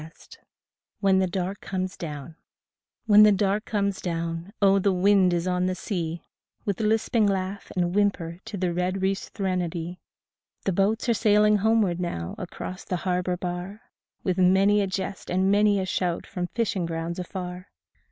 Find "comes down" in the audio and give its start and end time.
1.61-2.35, 3.65-4.51